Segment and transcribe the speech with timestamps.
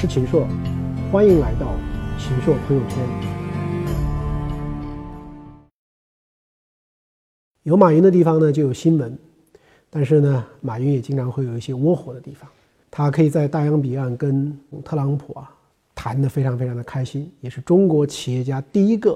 [0.00, 0.48] 是秦朔，
[1.12, 1.76] 欢迎来到
[2.18, 2.98] 秦朔朋友圈。
[7.64, 9.18] 有马云的地方呢，就有新闻，
[9.90, 12.48] 但是呢，马云也经常会有一些窝火的地方。
[12.90, 15.54] 他可以在大洋彼岸跟特朗普啊
[15.94, 19.14] 谈得非常非常的开心，也是中国企业家第一个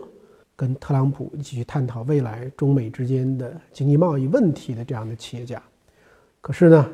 [0.54, 5.62] 跟特朗普一起去探讨未来中美之间的经济贸易问题的这样的企业家。
[6.42, 6.86] 可是呢，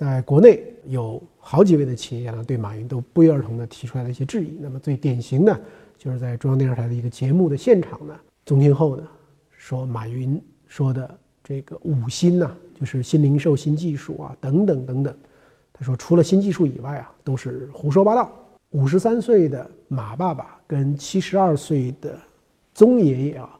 [0.00, 4.56] 在国内有好几位的企业家呢，对马云都不约而同地提出来了一些质疑。
[4.58, 5.60] 那么最典型的
[5.98, 9.06] 就是在中央电视台的一个节目的现场呢，宗庆后呢
[9.50, 12.50] 说马云说的这个五新呐，
[12.80, 15.14] 就是新零售、新技术啊等等等等。
[15.70, 18.32] 他说除了新技术以外啊，都是胡说八道。
[18.70, 22.18] 五十三岁的马爸爸跟七十二岁的
[22.72, 23.50] 宗爷爷啊，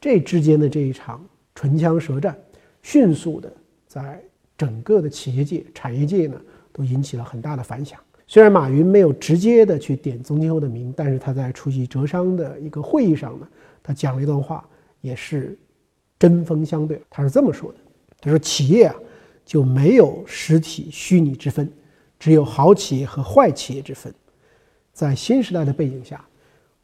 [0.00, 1.20] 这之间的这一场
[1.56, 2.38] 唇枪舌战，
[2.82, 3.52] 迅速的
[3.88, 4.22] 在
[4.58, 6.38] 整个的企业界、产业界呢，
[6.72, 7.98] 都引起了很大的反响。
[8.26, 13.48] 虽然马云没有直接的去点宗庆后的名，但是他在出席浙商的一个会议上呢，
[13.82, 14.68] 他讲了一段话，
[15.00, 15.56] 也是
[16.18, 17.00] 针锋相对。
[17.08, 17.78] 他是这么说的
[18.20, 18.94] ：“他说企业啊，
[19.46, 21.72] 就没有实体虚拟之分，
[22.18, 24.12] 只有好企业和坏企业之分。”
[24.92, 26.22] 在新时代的背景下，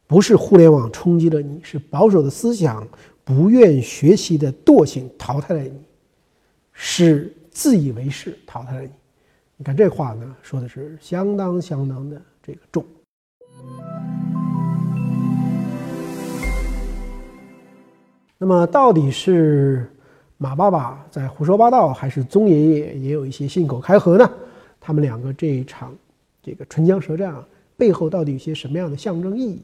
[0.07, 2.87] 不是互联网冲击了你，是保守的思想、
[3.23, 5.79] 不愿学习的惰性淘汰了你，
[6.71, 8.89] 是自以为是淘汰了你。
[9.55, 12.85] 你看这话呢，说的是相当相当的这个重。
[18.37, 19.89] 那么，到底是
[20.37, 24.29] 马爸爸在胡说八道，还是宗爷爷也有一些信口开河呢？
[24.81, 25.95] 他们两个这一场
[26.43, 27.47] 这个唇枪舌战啊。
[27.77, 29.61] 背后到底有些什么样的象征意义？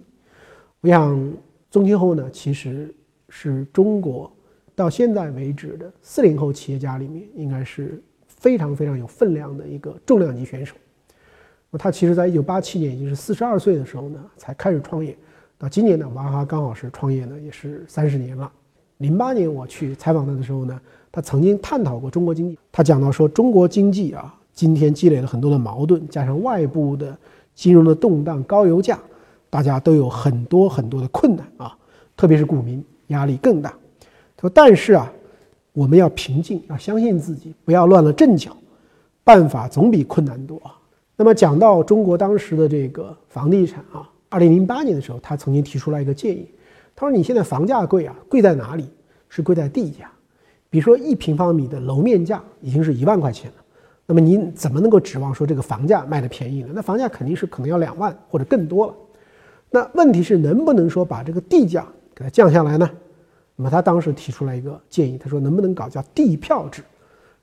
[0.79, 1.33] 我想，
[1.69, 2.95] 宗庆后呢，其实
[3.27, 4.31] 是中国
[4.81, 10.75] 到现在为止的四零后企业家里面，应该是非常非常有分量的一个重量级选手。
[11.69, 15.15] 那他其实在一九八七年，也就是四十二岁的时候呢，才开始创业。
[15.57, 18.51] 到今年呢，娃哈哈刚好是创业呢，也是三十年了。
[18.97, 20.81] 零八年我去采访他的时候呢，
[21.11, 22.57] 他曾经探讨过中国经济。
[22.71, 27.15] 他讲到说，中国经济啊，今天积累了很多的矛盾，加上外部的。
[27.53, 28.97] 金融的动荡、高油价，
[29.49, 31.77] 大家都有很多很多的困难啊，
[32.15, 33.73] 特别是股民压力更大。
[34.41, 35.09] 说：“但是啊，
[35.71, 38.57] 我们要平静，要相信自己，不要乱了阵脚，
[39.23, 40.75] 办法总比困难多啊。”
[41.15, 46.49] 那么讲到中国当时的这个房地产啊，二零零八年的时候，他曾经提出来一个建议，
[46.95, 48.89] 他说：“你现在房价贵啊，贵在哪里？
[49.29, 50.11] 是贵在地价。
[50.69, 53.57] 比如说一平方米的楼面价已经是一万块钱了。”
[54.07, 56.69] 那么你怎么能够指望说这个房价卖的便宜呢？
[56.73, 58.93] 那房价肯定是可能要两万或者更多了。
[59.69, 62.89] 那问题是能不能说把这个地价给它降下来呢？
[63.55, 66.81] 那么他当时提出来一个建议，他说能不能搞叫地票制？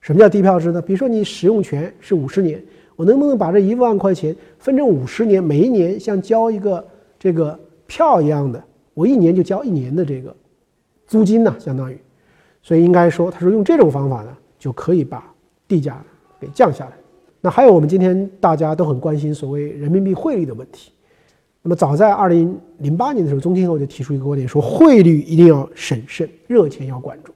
[0.00, 0.80] 什么叫地票制呢？
[0.80, 2.62] 比如说你使用权是五十年，
[2.96, 6.84] 我能不能把这一万块钱分成五十年，每一年像交一个
[7.18, 8.62] 这个票一样的，
[8.94, 10.34] 我一年就交一年的这个
[11.06, 11.54] 租金呢？
[11.58, 11.98] 相当于，
[12.62, 15.32] 所以应该说，他说用这种方法呢，就可以把
[15.66, 16.04] 地价。
[16.40, 16.92] 给降下来。
[17.40, 20.92] 那还有我们今天大家都很关心所谓人民币汇率的问题。
[21.62, 27.32] 那么早在二零零八年的时候，中庆后就提出一个观点，说汇率一定要审慎，热钱要管住。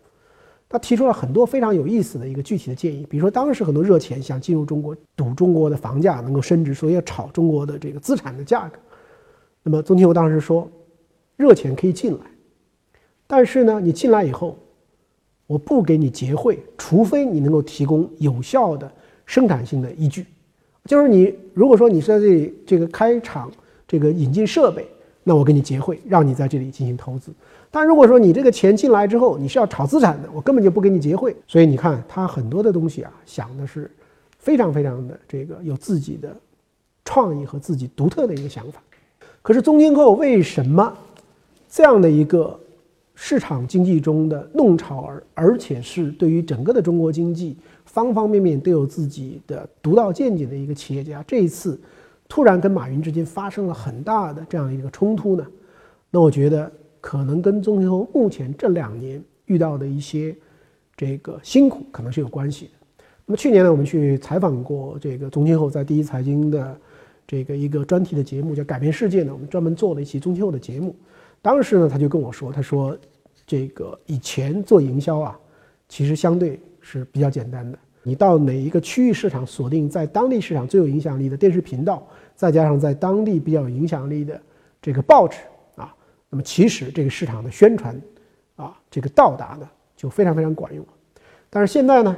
[0.69, 8.79] 他提出了很多非常有意思的一个具体的建议，比如说当时很多热钱想进入中国，赌中国的房价能够升值，所以要炒中国的这个资产的价格。
[9.63, 10.69] 那么宗庆后当时说，
[11.37, 12.21] 热钱可以进来，
[13.27, 14.57] 但是呢，你进来以后。
[15.49, 18.91] 我不给你结汇，除非你能够提供有效的
[19.27, 20.25] 生产性的依据。
[20.87, 23.53] 就是你如果说你是在这里这个开厂
[23.93, 24.89] 这个引进设备，
[25.23, 27.31] 那我给你结汇，让你在这里进行投资。
[27.71, 31.37] 但如果说你这个钱进来之后你是要炒资产的，我根本就不给你结汇。
[31.47, 33.91] 所以你看他很多的东西啊，想的是
[34.39, 36.35] 非常非常的这个有自己的
[37.05, 38.83] 创意和自己独特的一个想法。
[39.43, 40.97] 可是中金后为什么
[41.69, 42.59] 这样的一个？
[43.15, 51.79] 市场经济中的弄潮儿，而且是对于整个的中国经济方方面面都有自己的独到见解的一个企业家，这一次
[52.33, 55.47] 突然跟马云之间发生了很大的这样一个冲突呢？
[56.11, 60.35] 那我觉得可能跟宗庆后目前这两年遇到的一些
[60.97, 63.05] 这个辛苦可能是有关系的。
[63.27, 66.75] 那么去年呢，我们去采访过这个宗庆后在第一财经的
[67.27, 70.97] 这个一个专题的节目，叫《改变世界》呢，我们专门做了一期宗庆后的节目。
[71.43, 72.97] 当时呢，他就跟我说：“他说，
[73.47, 75.39] 这个以前做营销啊，
[75.87, 77.79] 其实相对是比较简单的。
[78.03, 84.41] 你到哪一个区域市场，锁定在当地市场最有影响力的电视频道，再加上在当地比较有影响力的
[84.81, 85.39] 这个报纸
[85.77, 85.95] 啊，
[86.29, 88.01] 那么其实这个市场的宣传
[88.57, 90.93] 啊，这个到达呢就非常非常管用了。
[91.49, 92.17] 但是现在呢，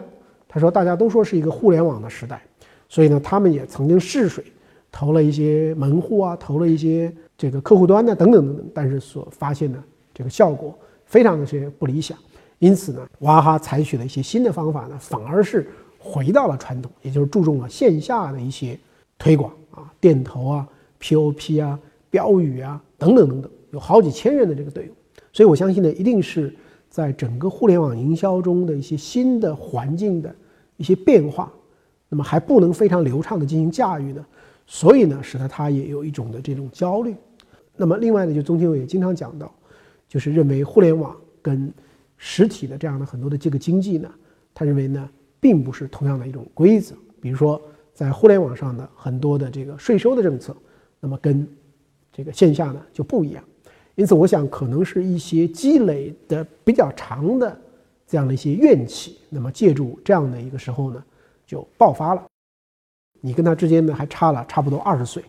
[0.48, 2.40] 他说大家都说是一个互联网的时代，
[2.88, 4.42] 所以呢，他们也曾经试水，
[4.90, 9.78] 投了一些门户啊，投了一些这个客户端呢，等等等等，但是所发现的
[10.14, 12.16] 这个效果非常的些不理想。
[12.58, 18.78] 因此呢，娃哈哈采取了一些新的方法呢，反而是回到了传统，也就是注重了线下的一些
[19.18, 20.68] 推广啊，店头啊、
[21.00, 21.78] POP 啊、
[22.10, 24.92] 标语啊等等等等，有好几千人的这个队伍。
[25.32, 26.54] 所以我相信呢，一定是
[26.88, 30.34] 在整个互联网营销中的一些新的环境的
[30.76, 31.52] 一些变化，
[32.08, 34.24] 那么还不能非常流畅的进行驾驭呢。
[34.66, 37.14] 所以呢，使得他也有一种的这种焦虑。
[37.76, 39.52] 那么，另外呢，就中青委也经常讲到，
[40.08, 41.70] 就是认为互联网跟
[42.16, 44.11] 实体的这样的很多的这个经济呢，
[44.52, 45.08] 他认为呢，
[45.40, 46.94] 并不是同样的一种规则。
[47.20, 47.61] 比如说，
[47.93, 50.56] 在互联网上的很多的这个税收的政策，
[51.00, 51.46] 那么跟
[52.12, 53.43] 这个线下呢就不一样。
[53.94, 57.56] 因此，我想可能是一些积累的比较长的
[58.06, 61.02] 这样的一些怨气，那么借助这样的一个时候呢，
[61.46, 62.25] 就爆发了。
[63.20, 65.22] 你跟他之间呢还差了差不多二十岁，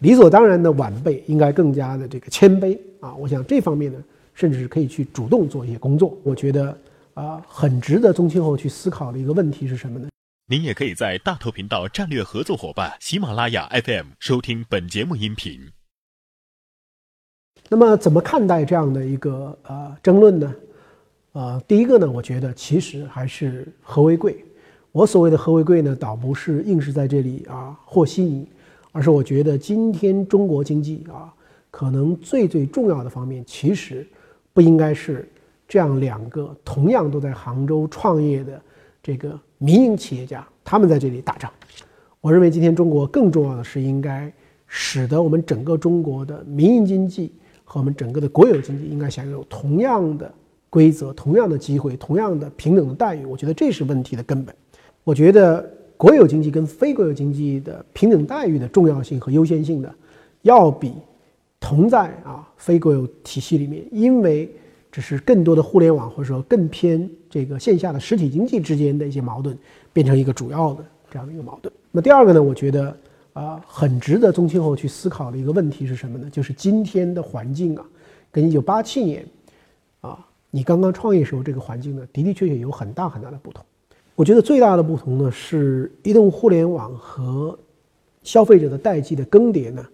[0.00, 3.14] 理所当然的晚辈应该更加的这个谦卑啊！
[3.14, 4.02] 我想这方面呢，
[4.36, 6.16] 甚至是可以去主动做一些工作。
[6.22, 6.78] 我觉得
[7.14, 10.08] 啊，很值得宗庆后去思考的一个问题是什么呢？
[10.48, 15.72] 您也可以在大头频道战略合作伙伴喜马拉雅 FM 收听本节目音频。
[17.68, 20.54] 那么怎么看待这样的一个呃争论呢？
[21.32, 24.44] 呃，第一个呢，我觉得其实还是和为贵。
[24.92, 28.48] 我所谓的和为贵呢，倒不是硬是在这里啊和稀泥，
[28.92, 31.34] 而是我觉得今天中国经济啊，
[31.70, 34.06] 可能最最重要的方面，其实
[34.56, 35.28] 不应该是
[35.68, 38.58] 这样两个同样都在杭州创业的
[39.02, 41.52] 这个民营企业家，他们在这里打仗。
[42.22, 44.32] 我认为今天中国更重要的是，应该
[44.66, 50.32] 使得我们整个中国的民营经济和我们整个的国有经济应该享有同样的
[50.70, 53.26] 规则、同样的机会、同样的平等的待遇。
[53.26, 54.56] 我觉得这是问题的根本。
[55.04, 59.94] 我觉得国有经济跟非国有经济的平等待遇的重要性和优先性呢，
[60.40, 60.94] 要比
[61.66, 64.48] 同在啊非国有体系里面，因为
[64.92, 69.58] 只是更多的互联网或者说更偏这个线下的实体经济之间的一些矛盾，
[69.92, 71.74] 变成一个主要的这样的一个矛盾。
[71.90, 72.96] 那第二个呢，我觉得
[73.32, 76.30] 啊很值得宗庆后去思考的一个问题是什么呢？
[76.30, 77.84] 就是今天的环境啊，
[78.30, 79.26] 跟一九八七年
[80.02, 83.64] 啊你刚刚创业时候这个环境呢，的的确确有很大很大的不同。
[84.14, 87.58] 我觉得最大的不同呢，是移动互联网和
[88.22, 89.84] 消费者的代际的更迭呢，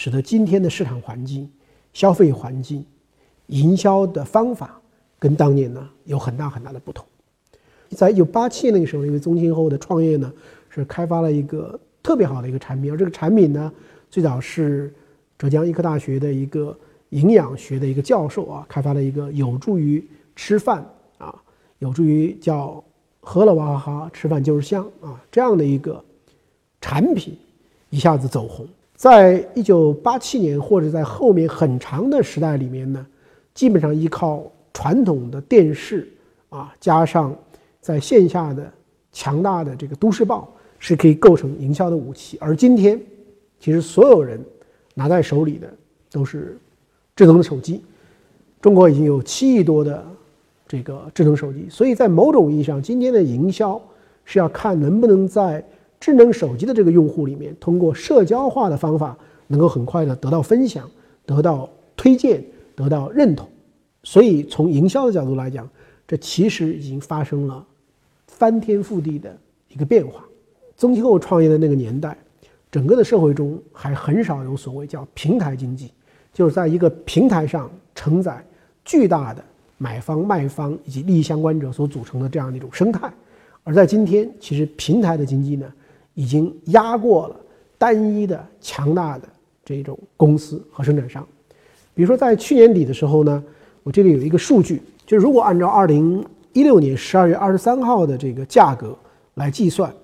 [0.00, 1.50] 使得今天的市场环境、
[1.92, 2.86] 消费环境、
[3.48, 4.80] 营销的方法
[5.18, 7.04] 跟当年呢有很大很大的不同。
[7.90, 10.32] 在一九八七年那个时候，因为宗庆后的创业呢，
[10.68, 13.72] 是开发了一个特别好的一个产品，而这个产品呢，
[14.08, 14.94] 最早是
[15.36, 16.78] 浙江医科大学的一个
[17.08, 21.34] 营养学的一个教授啊，开发了一个有助于吃饭啊，
[21.80, 22.84] 有助于叫。
[23.20, 25.20] 喝了娃哈哈，吃饭就是香啊！
[25.30, 26.02] 这样的一个
[26.80, 27.36] 产品
[27.90, 28.66] 一下子走红，
[28.98, 33.06] 在一九八七年或者在后面很长的时代里面呢，
[33.54, 34.42] 基本上依靠
[34.74, 36.12] 传统的电视
[36.48, 37.32] 啊，加上
[37.80, 38.68] 在线下的
[39.12, 42.36] 强大的这个都市报，是可以构成营销的武器。
[42.40, 43.00] 而今天，
[43.60, 44.44] 其实所有人
[44.94, 45.72] 拿在手里的
[46.10, 46.58] 都是
[47.14, 47.84] 智能的手机，
[48.60, 50.04] 中国已经有七亿多的。
[50.70, 53.80] 这个智能手机，所以在某种意义上，今天的营销
[54.26, 55.64] 是要看能不能在
[56.00, 60.88] 智能手机的这个用户里面，通过社交化的方法，能够很快的得到分享、
[61.26, 63.48] 得到推荐、得到认同。
[64.02, 65.68] 所以从营销的角度来讲，
[66.06, 67.64] 这其实已经发生了
[68.26, 69.36] 翻天覆地的
[69.68, 70.24] 一个变化。
[70.76, 72.16] 宗庆后创业的那个年代，
[72.70, 75.92] 整个的社会中还很少有所谓叫平台经济，
[76.32, 78.44] 就是在一个平台上承载
[78.84, 79.44] 巨大的。
[79.80, 83.08] 买方、卖方以及利益相关者所组成的这样的一种生态，
[83.62, 85.72] 而在今天，其实平台的经济呢，
[86.18, 87.36] 已经压过了
[87.78, 89.28] 单一的强大的
[89.64, 91.24] 这种公司和生产商。
[91.94, 93.40] 比如说，在去年底的时候呢，
[93.84, 98.98] 我这里有一个数据，就是如果按照二零一六年十二月二十三号的这个价格
[99.34, 99.94] 来计算，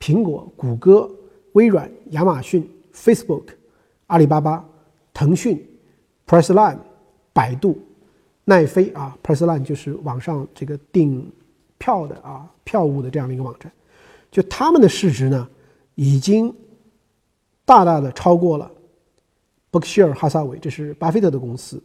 [0.00, 1.06] 苹果、谷歌、
[1.52, 3.42] 微软、亚马逊、Facebook、
[4.06, 4.64] 阿里巴巴、
[5.12, 5.62] 腾讯、
[6.26, 6.78] Pressline、
[7.34, 7.78] 百度。
[8.46, 11.30] 奈飞啊，Pressline 就是网上这个订
[11.76, 13.70] 票的啊，票务的这样的一个网站，
[14.32, 15.48] 就他们的市值呢，
[15.94, 16.52] 已经
[17.64, 18.68] 大大的超过了
[19.70, 21.80] Berkshire Hathaway，这是巴菲特的公司，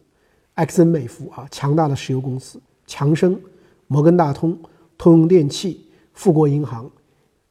[0.54, 3.40] 埃克森美孚啊，强大的石油公司，强生、
[3.86, 4.58] 摩根大通、
[4.96, 6.90] 通用电气、富国银行、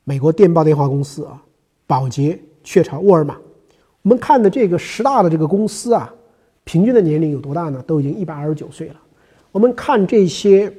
[0.03, 1.41] 美国电报电话公司啊，
[1.85, 3.37] 宝洁、雀巢、沃尔玛，
[4.01, 6.13] 我们看的这个十大的这个公司啊。
[6.63, 7.81] 平均的年龄有多大呢？
[7.83, 8.99] 都已经一百二十九岁了。
[9.53, 10.69] 我们看这些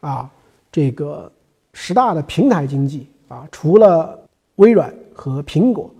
[0.00, 0.32] 啊，
[0.72, 1.30] 这个
[1.74, 4.18] 十大的平台经济啊，除了
[4.56, 5.92] 微软和苹果，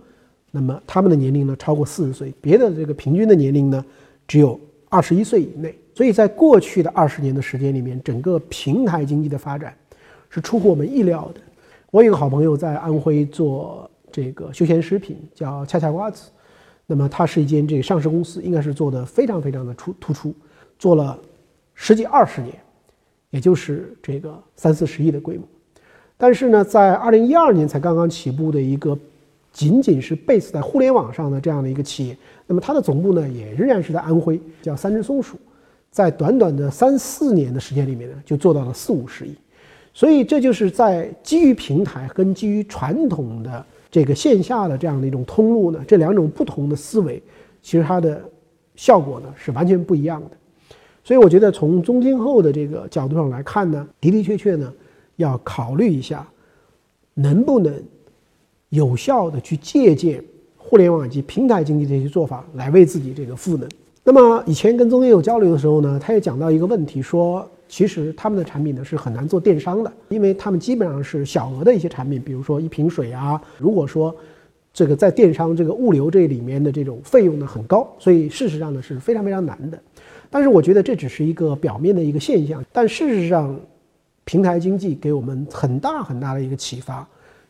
[0.51, 3.83] 那么他们的年龄呢超过四十岁，别的这个平均的年龄呢
[4.27, 5.77] 只有二十一岁以内。
[5.93, 9.73] 所以在过去的二十年的时间里面，整个平台经济的发展
[10.29, 11.39] 是出乎我们意料的。
[11.91, 16.29] 我有个好朋友在安徽做这个休闲食品，叫恰恰瓜子。
[16.85, 20.35] 那么它是一间这个上市公司，应该是做的非常非常的出突出，
[20.77, 21.17] 做了
[21.73, 22.53] 十几二十年，
[23.29, 25.47] 也就是这个三四十亿的规模。
[26.17, 28.97] 但是呢，在二零一二年才刚刚起步的一个，
[29.51, 32.17] 仅仅是 base 在互联网上的这样的一个企业，
[32.47, 35.37] 那么它的总部呢也仍然是在安徽，叫三只松鼠。
[35.91, 39.33] 在短短的三四年的时间里面呢，就做到了四五十亿，
[39.93, 47.23] 所以这就是在基于平台跟基于传统的这个线下的这样的一种通路呢，这两种不同的思维，
[47.61, 48.21] 其实它的
[48.75, 50.31] 效果呢是完全不一样的。
[51.01, 54.73] 所以我觉得从中今后的这个角度上来看呢，的的确确呢
[55.17, 56.27] 要考虑一下，
[57.13, 57.73] 能不能
[58.69, 60.23] 有效的去借鉴
[60.57, 63.69] 互联网及平台经济这些做法，来为自己这个赋能。
[64.03, 73.41] 那么以前跟中间有交流的时候呢，他也讲到一个问题，说其实他们的产品呢是很难做电商的，因为他们基本上是小额的一些产品，比如说一瓶水啊。
[73.57, 74.15] 如果说
[74.71, 79.79] 这个在电商这个物流这里面的这种费用呢很高，所以事实上呢是非常非常难的。
[80.29, 83.59] 但是我觉得这只是一个表面的一个现象，但事实上，
[84.25, 87.07] 平台经济给我们很大很大的一个启发，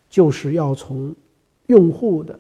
[0.09, 1.15] 就是要从
[1.67, 2.37] 用户的。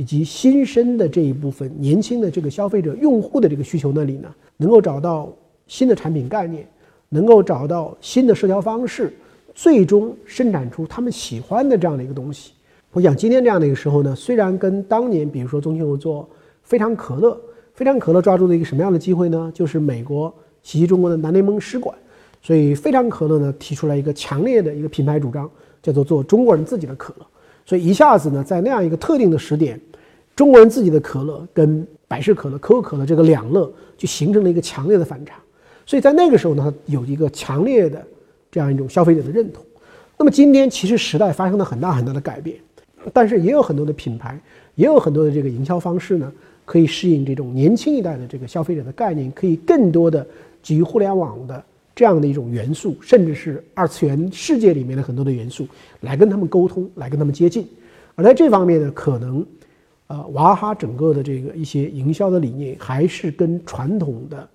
[0.00, 5.28] 以及新生的这一部分年轻的这个消费者用户的这个需求那里呢，能够找到
[5.66, 6.64] 新的产品概念，
[7.08, 9.12] 能够找到新的社交方式，
[9.56, 12.52] 最终生产出他们喜欢的这样的一个东西。
[12.92, 16.28] 我想今天这样的一个时候呢，虽然跟当年比如说中青油做
[16.62, 17.36] 非常可乐，
[17.74, 19.50] 非常可乐抓住了一个什么样的机会呢？
[19.52, 20.32] 就是美国
[20.62, 21.98] 袭击中国的南联盟使馆，
[22.48, 25.50] 所以非常可乐呢提出来一个强烈的一个品牌主张，
[25.82, 27.26] 叫做做中国人自己的可乐。
[27.66, 29.78] 所以一下子呢，在那样一个特定的时点。
[30.34, 35.34] 中国人自己的可乐跟百事可乐、可口可乐这个两乐就形成了一个强烈的反差，
[35.84, 38.02] 所以在那个时候呢，有一个强烈的
[38.50, 39.62] 这样一种消费者的认同。
[40.16, 42.56] 那么今天其实时代发生了很大很大的改变，
[43.12, 44.40] 但是也有很多的品牌，
[44.74, 46.32] 也有很多的这个营销方式呢，
[46.64, 50.26] 可以适应这种年轻一代的这个消费者的概念，可以更多的
[50.62, 51.62] 基于互联网的
[51.98, 55.66] 这样的一种元素，甚至是二次元世界里面的很多的元素
[56.02, 57.66] 来跟他们沟通，来跟他们接近。
[58.14, 59.44] 而在这方面呢，可能。
[60.10, 64.48] 呃，娃哈哈整个的这个一些营销的理念，还是跟传统的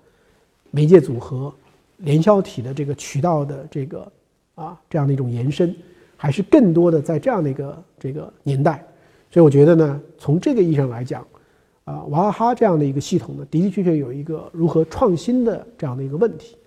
[0.72, 1.54] 媒介组合、
[1.98, 4.12] 联销体的这个渠道的这个
[4.56, 5.72] 啊这样的一种延伸，
[6.18, 8.84] 还是更多的在这样的一个这个年代。
[9.30, 11.24] 所以我觉得呢，从这个意义上来讲，
[11.84, 16.58] 啊，娃哈哈这样的一个系统呢，的的确确有一个如何创新的这样的一个问题。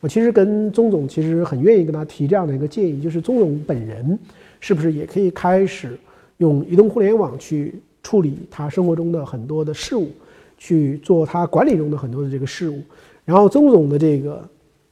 [0.00, 4.18] 我其实跟宗总其实很愿意跟他提这样的一个建议，就是宗总本人
[4.58, 5.98] 是不是也可以开始。
[6.38, 10.08] 用移动互联网去处理他生活中的很多的事物，
[10.56, 12.80] 去做他管理中的很多的这个事务，
[13.26, 14.42] 然后宗总的这个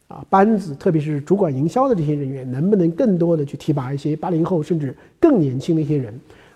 [0.09, 6.13] 啊班子，特别是主管营销的这些人员，能不能更多的去提拔一些八零后甚至更年轻的一些人，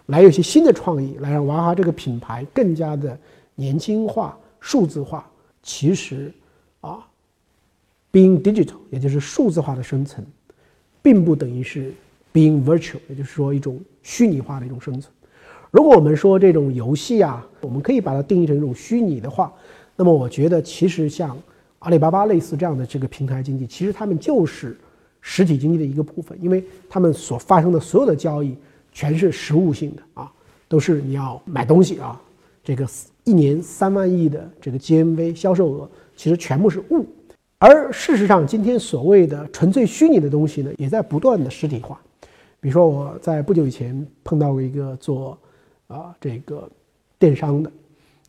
[0.09, 3.18] 来有一些新的创意，来让娃哈哈这个品牌更加的
[3.54, 5.26] 年轻化、数字化。
[5.62, 6.30] 其实
[6.82, 6.99] 啊
[8.12, 10.25] ，being digital，也就是数字化的生存，
[11.02, 11.92] 并不等于是。
[12.35, 15.12] being virtual，也就是说一种虚拟化的一种生存。
[15.71, 19.52] 如果我们说这种游戏啊，我们可以把它定义成一种虚拟的话，
[19.97, 21.37] 那么我觉得其实像
[21.81, 24.75] 阿里巴巴类似这样的这个平台经济，其实他们就是
[25.21, 28.57] 实体经济的一个部分，因为他们所发生的所有的交易
[28.95, 30.33] 全是实物性的啊，
[30.69, 32.19] 都是你要买东西啊，
[32.64, 32.88] 这个
[33.25, 37.07] 一年三万亿的这个 GMV 销售额，其实全部是物。
[37.64, 41.97] 而事实上，今天所谓的纯粹虚拟的东西呢，也在不断的实体化。
[42.59, 45.38] 比如说，我在不久以前碰到过一个做
[45.87, 46.69] 啊这个
[47.21, 47.71] 电商的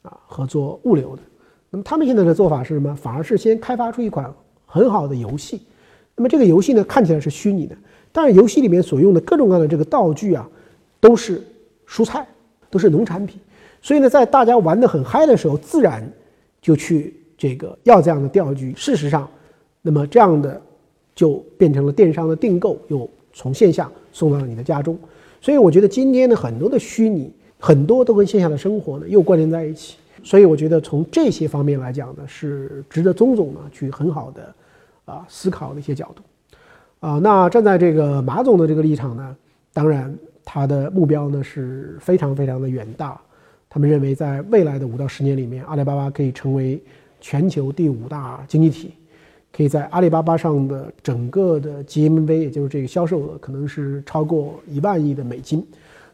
[0.04, 1.24] 啊和做物流的，
[1.72, 2.96] 那么他们现在的做法是什么？
[2.96, 4.32] 反而是先开发出一款
[4.68, 5.63] 很好的游戏，
[6.16, 7.75] 那么这个游戏呢看起来是虚拟的，
[8.12, 10.48] 但是游戏里面所用的各种各样的这个道具啊，
[11.00, 11.42] 都是
[11.88, 12.24] 蔬菜，
[12.70, 13.40] 都是农产品，
[13.82, 16.08] 所以呢，在大家玩得很嗨的时候，自然
[16.62, 18.74] 就去这个要这样的钓具。
[18.76, 19.30] 事实上，
[19.82, 20.62] 那么这样的
[21.14, 23.92] 就变成了电商的订购，又从线下。
[24.16, 24.96] 送到了你的家中，
[25.42, 29.98] 所以我觉得今天的很多的虚拟，很多都跟线下的生活呢又关联在一起。
[30.24, 34.54] 所以我觉得从这些方面来讲呢，是值得宗总呢去很好的
[35.06, 36.22] 啊思考的一些角度。
[37.00, 39.36] 啊，那站在这个马总的这个立场呢，
[39.74, 43.20] 当然他的目标呢是非常非常的远大。
[43.68, 46.80] 他们认为在未来的五到十年里面，阿里巴巴可以成为
[47.24, 48.92] 全球第五大经济体。
[49.56, 55.63] 可以在阿里巴巴上的整个的 GMV，也就是这个销售额，可能是超过一万亿的美金，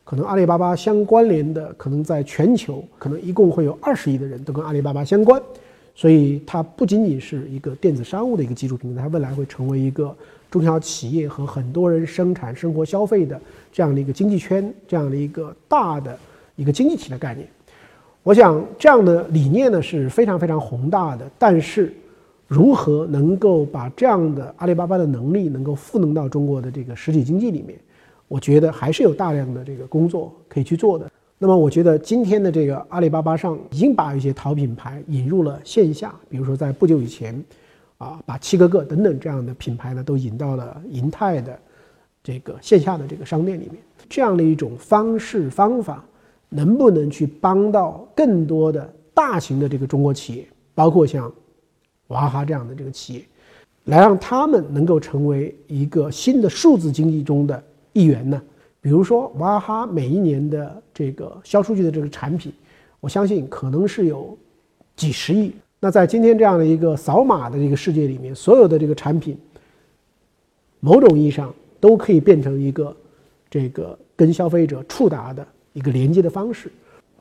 [0.04, 5.42] 可能阿里巴巴相关联的，可能在全球可能一共会有二十亿的人都跟阿里巴巴相关，
[5.96, 10.13] 所以它不仅仅是一个电子商务的一个基础平台，它未来会成为一个
[10.51, 13.39] 中小企业和很多人生产生活消费的
[13.72, 16.20] 这样的一个经济圈，这样的一个大的
[16.58, 17.48] 一个经济体的概念。
[18.30, 21.92] 我想这样的理念呢是非常非常宏大的，但是
[22.46, 27.80] 如何能够把这样的阿里巴巴的能力能够赋能到中国的这个实体经济里面？
[28.28, 31.10] 我觉得还是有大量的这个工作可以去做的。
[31.40, 37.44] 那么，我觉得今天的这个阿里巴巴上已经把一些淘品牌引入了线下，比如说在不久以前，
[37.98, 41.58] 啊，把七哥哥等等这样的品牌呢都引到了银泰的
[42.24, 43.82] 这个线下的这个商店里面。
[44.08, 46.06] 这样的一种方式方法，
[46.50, 51.32] 能不能去帮到更多的大型的这个中国企业，包括像
[52.08, 53.25] 娃哈哈这样的这个企业，
[53.86, 57.63] 来让他们能够成为一个新的数字经济中的。
[57.91, 58.39] 一员呢？
[58.79, 62.53] 比如说娃哈哈每一年的这个销出去的这个产品，
[63.00, 64.38] 我相信可能是有
[64.96, 65.51] 几十亿。
[65.79, 69.36] 那在今天这样的一个扫码的这个世界里面，所有的这个产品，
[70.79, 72.96] 某种意义上都可以变成一个
[73.50, 75.46] 这个跟消费者触达的
[75.80, 76.70] 一个连接的方式。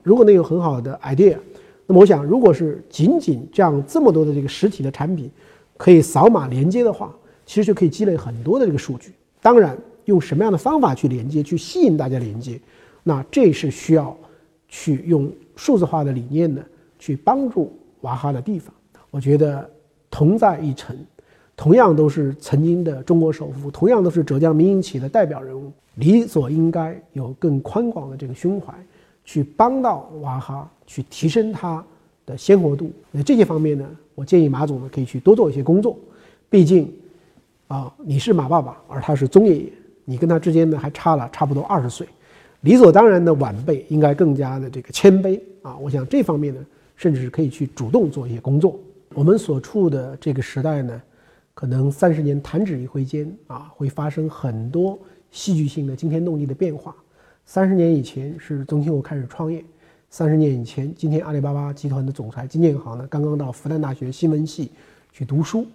[0.02, 1.38] 如果能有很好的 idea，
[1.86, 5.30] 那么我想，如果是仅仅这样这么多的这个实体的产品
[5.76, 7.14] 可以扫码连接的话，
[7.46, 9.12] 其实就可以积累很多的这个数据。
[9.40, 9.78] 当然。
[10.08, 12.58] 用什么样的方法去连接，去吸引大家连接？
[13.02, 14.16] 那这是需要
[14.66, 16.64] 去用数字化的理念呢，
[16.98, 18.74] 去帮助娃哈哈的地方。
[19.10, 19.70] 我觉得
[20.10, 20.96] 同在一城，
[21.58, 28.72] 同样都是曾经的中国首富，同样都是浙江民营企业的代表人物，理所应该有更宽广的这个胸怀，
[29.24, 31.84] 去帮到娃哈哈，去提升它
[32.24, 32.92] 的鲜活度。
[33.10, 35.98] 那这些方面呢，我建议马总呢可以去多做一些工作。
[36.48, 36.88] 毕竟
[37.66, 39.72] 啊，你是马爸爸，而他是宗爷爷。
[40.04, 42.06] 你跟他之间呢还差了差不多二十岁，
[42.60, 45.76] 理所当然的晚辈应该更加的这个谦卑啊！
[45.78, 48.78] 我想这方面呢，甚至是可以去主动做一些工作。
[49.12, 51.02] 我们所处的这个时代呢，
[51.58, 54.96] 可能三十年弹指一挥间啊，会发生很多
[55.32, 56.94] 戏剧性的惊天动地的变化。
[57.44, 59.64] 三十年以前是宗庆后开始创业，
[60.08, 64.70] 三十年以前，今天阿里巴巴集团的总裁金建行呢，刚刚到复旦大学新闻系
[65.12, 65.66] 去读书，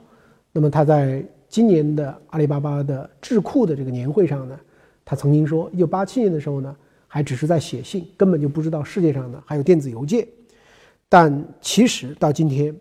[0.53, 1.21] 那么他在。
[1.49, 4.57] 今年的阿里巴巴的智库的这个年会上呢，
[5.03, 6.73] 他曾经说，一九八七年的时候呢，
[7.07, 10.25] 还只是在写信，根本就不知道世界上呢还有电子邮件。
[11.09, 12.73] 但其实到今天，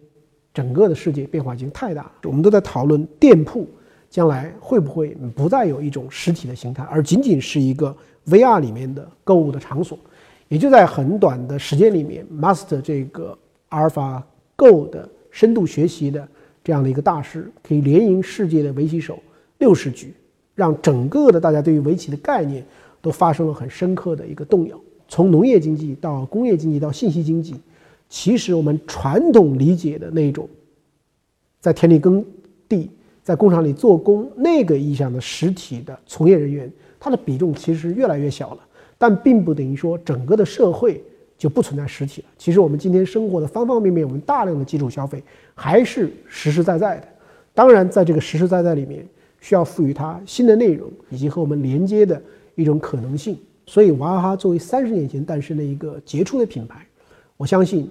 [0.52, 2.12] 整个的世界变化已经太大了。
[2.24, 3.68] 我们都在讨论店铺
[4.10, 7.94] 将来会不会不再有一种实体的形态，而仅仅是一个
[8.26, 9.98] VR 里面的购物的场所。
[10.48, 13.36] 也就在很短的时间里面，Master 这个
[13.70, 14.22] 阿尔法
[14.54, 16.28] Go 的深度学习的。
[16.64, 19.18] 这样的一个大师可以连赢世界的围棋手
[19.58, 20.14] 六十局，
[20.54, 22.64] 让整个的大家对于围棋的概念
[23.00, 24.80] 都发生了很深刻的一个动摇。
[25.08, 27.56] 从农业经济到工业经济到信息经济，
[28.12, 30.46] 其实我们传统理解的那种
[31.60, 32.22] 在田里耕
[32.68, 32.90] 地、
[33.22, 36.70] 在工厂里做工那个意义上的实体的从业人员，
[37.00, 38.60] 它的比重其实越来越小了。
[38.98, 41.02] 但并不等于说整个的社会。
[41.38, 42.28] 就不存在实体了。
[42.38, 45.20] 其实我们今天生活的方方面面，我们大量的基础消费
[45.56, 47.08] 还是实实在在的。
[47.52, 49.04] 当然，在这个实实在在里面，
[49.40, 52.22] 需要赋予它新的内容以及和我们连接的
[52.54, 53.36] 一种可能性。
[53.66, 56.86] 所以，娃哈哈作为三十年前诞生的一个杰出的品牌，
[57.36, 57.90] 我相信，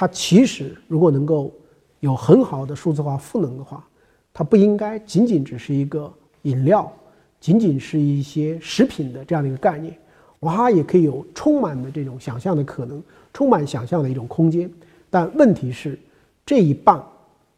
[0.00, 1.52] 它其实如果能够
[1.98, 3.86] 有很好的数字化赋能的话，
[4.32, 6.10] 它不应该仅仅只是一个
[6.40, 6.90] 饮料，
[7.38, 9.94] 仅仅是一些食品的这样的一个概念。
[10.38, 13.02] 娃哈哈也可以有充满的这种想象的可能，
[13.34, 14.70] 充满想象的一种空间，
[15.10, 15.98] 但问题是，
[16.46, 17.06] 这一棒，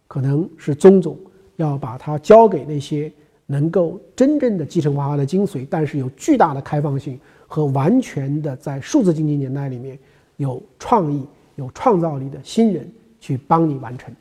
[0.09, 1.17] 可能是宗总
[1.55, 3.13] 要把它交给那些
[3.47, 9.97] 能够真正的继承娃哈哈的精髓，但是有巨大的开放性和完全的在数字经济年代里面
[10.39, 11.25] 有创意、
[11.57, 14.15] 有创造力的新人去帮你完成。